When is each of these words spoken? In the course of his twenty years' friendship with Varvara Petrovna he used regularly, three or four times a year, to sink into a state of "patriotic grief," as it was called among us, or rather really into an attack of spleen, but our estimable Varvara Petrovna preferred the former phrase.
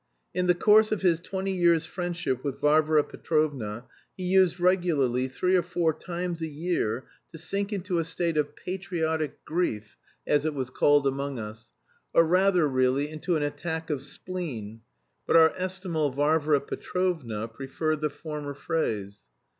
In 0.33 0.47
the 0.47 0.55
course 0.55 0.91
of 0.91 1.03
his 1.03 1.19
twenty 1.21 1.51
years' 1.51 1.85
friendship 1.85 2.43
with 2.43 2.59
Varvara 2.59 3.03
Petrovna 3.03 3.85
he 4.17 4.23
used 4.23 4.59
regularly, 4.59 5.27
three 5.27 5.55
or 5.55 5.61
four 5.61 5.93
times 5.93 6.41
a 6.41 6.47
year, 6.47 7.05
to 7.31 7.37
sink 7.37 7.71
into 7.71 7.99
a 7.99 8.03
state 8.03 8.35
of 8.35 8.55
"patriotic 8.55 9.45
grief," 9.45 9.97
as 10.25 10.43
it 10.43 10.55
was 10.55 10.71
called 10.71 11.05
among 11.05 11.37
us, 11.37 11.71
or 12.15 12.23
rather 12.23 12.67
really 12.67 13.09
into 13.11 13.35
an 13.35 13.43
attack 13.43 13.91
of 13.91 14.01
spleen, 14.01 14.81
but 15.27 15.35
our 15.35 15.53
estimable 15.55 16.09
Varvara 16.09 16.61
Petrovna 16.61 17.47
preferred 17.47 18.01
the 18.01 18.09
former 18.09 18.55
phrase. 18.55 19.29